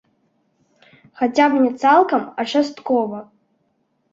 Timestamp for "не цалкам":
1.65-2.25